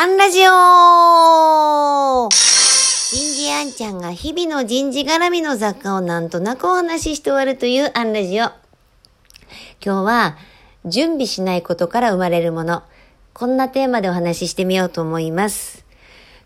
[0.00, 8.44] アンラジオ人事アンちゃんが日々の人事絡みの雑感をなんとなくお話しして終わるというアンラジオ。
[9.84, 10.36] 今日は、
[10.84, 12.84] 準備しないことから生まれるもの。
[13.34, 15.84] こんなテーマでお話ししてみようと思います。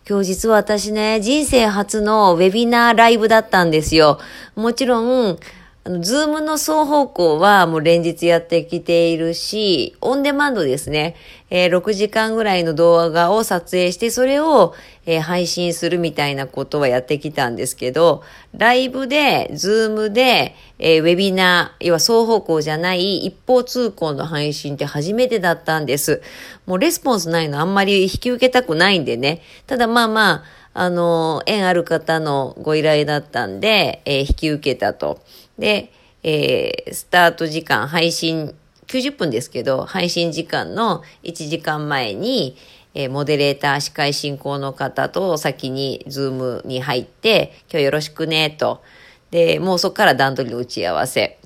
[0.09, 4.19] 今日実は私ね、人生初のウェビナーライブだったんですよ。
[4.55, 5.39] もちろん、
[5.85, 11.17] あの、 Zoom の双方向はもう連日やってきているし、オンデマンドですね。
[11.51, 14.75] えー、6時間ぐらいの動画を撮影して、それを、
[15.07, 18.23] えー、配信するみたいなことはやってきたんですけど、
[18.57, 26.23] ライブで、 Zoom で、えー、ウェビナー、要は双方向じゃない一方通行の配信って初めてだったんです。
[26.65, 29.43] もうレスポンスないのあんまり引き受けたくないんでね。
[29.67, 35.21] ただまあまあ、あの、縁ある方のご依頼だったんで、えー、引き受けたと。
[35.59, 38.55] で、えー、スタート時間、配信、
[38.87, 42.57] 90分ですけど、配信時間の1時間前に、
[42.95, 48.83] えー、モデレーター、司会進行の方と先に Zoom に入って、今日よろしくね、と。
[49.31, 51.39] で、もうそこから段取りの打ち合わせ。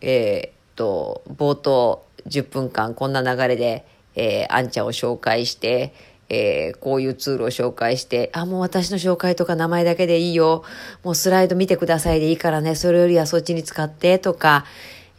[0.00, 5.92] えー、っと、冒頭10分間こんな流れで、えー、あんちゃんを紹介して、
[6.28, 10.64] えー、こういうツールを紹介して、あ、もう私の紹介とか名前だけでいいよ。
[11.02, 12.74] もうスライド見てくださいでいいからね。
[12.74, 14.64] それよりはそっちに使ってとか、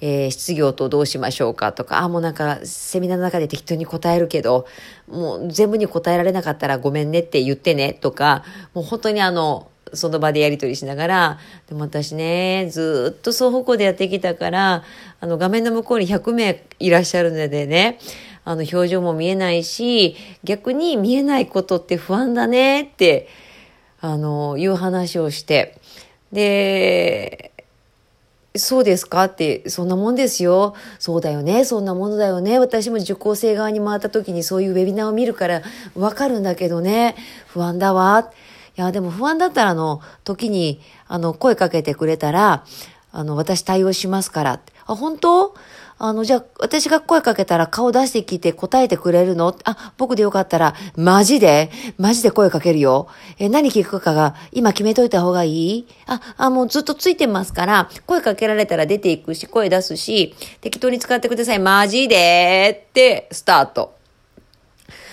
[0.02, 4.66] えー、失業とどうしましょうかとか、あ、もうなんかセミナーの中で適当に答えるけど、
[5.08, 14.84] もう全部に答えられなかったらごめんねって言ってねとか、もう本当にあの、その場でやり取りしながら、でも私ね、ずっと双方向でやってきたから、
[15.19, 18.00] あの画面の向こうに100名いらっしゃるのでね、
[18.45, 23.27] あの表情も見えないし、逆に見えないことって不安だねって、
[23.99, 25.79] あの、いう話をして、
[26.31, 27.51] で、
[28.55, 30.75] そうですかって、そんなもんですよ。
[30.99, 31.66] そうだよね。
[31.66, 32.59] そんなものだよね。
[32.59, 35.61] 私も受講生側に回った時にそういうウェビナーを見るから
[35.95, 37.16] わかるんだけどね。
[37.47, 38.31] 不安だわ。
[38.77, 42.63] いや、でも不安だったらあの、時に、あの、声かけてくれたら、
[43.11, 44.59] あの、私対応しますから。
[44.85, 45.55] あ、本当？
[45.97, 49.56] あの、じゃあ、私が声かけたら顔出してきて答えてくれるの？
[49.63, 51.72] あ、僕でよかったら、マジで？
[51.97, 53.07] マジで声かけるよ？
[53.39, 55.88] え、何聞くかが、今決めといた方がいい？
[56.05, 61.59] あ、あ、もうずっとついてますから、声かけられたら出ていくし、声出すし、適当に使ってください。
[61.59, 62.85] マジで？
[62.89, 63.95] って、スタート。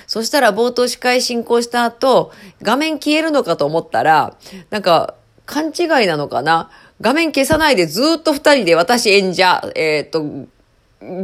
[0.08, 4.36] そしたら冒頭司会進行した後、画面消えるのかと思ったら、
[4.70, 5.14] なんか、
[5.46, 6.70] 勘違いなのかな？
[7.00, 10.48] 画面消さないでずっと二人で私演者、えっ、ー、と、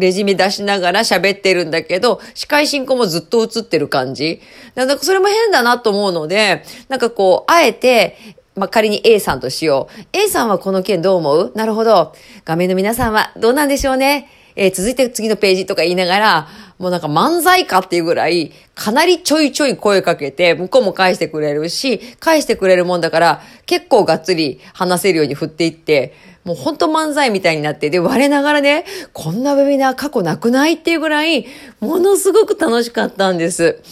[0.01, 4.41] レジュメ出しながら喋ってるんだけど、司会進行もずっと映ってる感じ。
[4.75, 8.17] なんかそれも変だなと思うので、なんかこう、あえて、
[8.57, 10.05] まあ、仮に A さんとしよう。
[10.13, 11.53] A さんはこの件どう思う？
[11.55, 12.13] なるほど。
[12.45, 14.29] 画面の皆さんはどうなんでしょうね？
[14.57, 26.15] えー、続いて次のページとか言いながら、もうなんか漫才かっていうぐらい、かなりちょいちょい声かけて、向こうも返してくれるし、返してくれるもんだから、結構がっつり話せるように振っていって、
[26.49, 31.45] もうほんと漫才みたいになって、で、我ながらね、こんなウェビナー過去なくないっていうぐらい、
[31.79, 33.83] ものすごく楽しかったんです。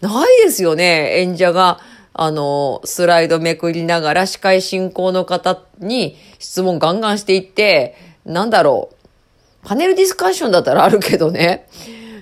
[0.00, 1.80] ないですよね、演者が。
[2.14, 7.94] あの、スライドめくりながら司会進行の方に質問ガンガンしていって、
[8.24, 9.66] なんだろう。
[9.68, 11.68] パネルディスカッションだったらあるけどね。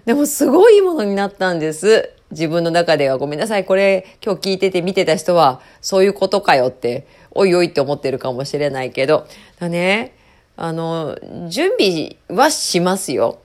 [0.04, 2.10] でもすごいものになったんです。
[2.32, 3.64] 自分の中ではごめんなさい。
[3.64, 9.26] これ今日聞いてて見てた人はそういうことかよっておいおいって思ってるかもしれないけど、
[9.58, 10.14] だね、
[10.56, 11.16] あの、
[11.48, 13.38] 準備はしますよ。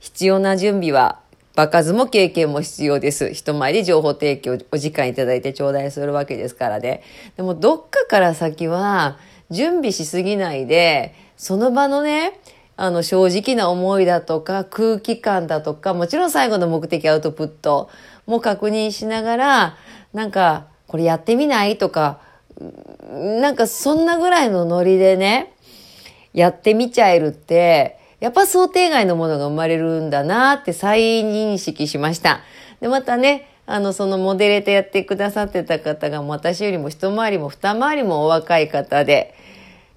[0.00, 1.20] 必要な準備は、
[1.54, 3.32] 場数も経験も必要です。
[3.32, 7.02] 人前で情報提供お時間いただいて頂戴するわけですからね。
[7.36, 9.18] でもどっかから先は
[9.50, 12.38] 準備しすぎないで、その場のね、
[12.76, 17.88] あの正直な思いだとか空気感だとか、もちろん最後の目的アウトプット
[18.26, 19.76] も確認しながら、
[20.12, 21.78] なんかこれやってみない？
[21.78, 22.20] とか、
[22.60, 25.54] なんかそんなぐらいのノリでね、
[26.32, 32.40] やってみちゃえるって、やっぱ想定外のものが生まれるんだなって再認識しました。
[32.80, 39.34] で、またね、あの、そのモデレーターやってくださってた方が私よりも一回りも二回りもお若い方で、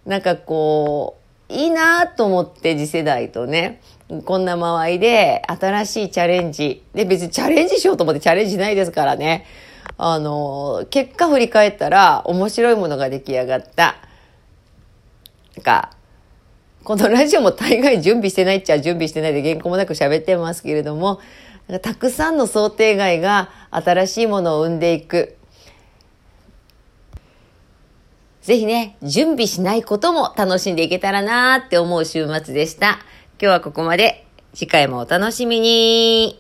[0.06, 1.18] なんかこ
[1.50, 3.82] う、いいなと思って次世代とね、
[4.26, 6.84] こんな間合いで新しいチャレンジ。
[6.94, 9.46] で、別にチャレンジしようと思ってチャレンジないですからね。
[10.02, 13.98] あの、結果振り返ったら面白いものが出来上がった。
[15.58, 15.92] なんか、
[16.86, 21.20] このラジオも大概準備してないっちゃ準備してないで原稿もなく喋ってますけれども、
[21.82, 25.36] たくさんの想定外が新しいものを生んでいく。
[28.42, 33.00] ぜひね、準備しないことも楽しんでいけたらなーって思う週末でした。
[33.34, 34.26] 今日はここまで。
[34.54, 36.38] 次回もお楽しみに。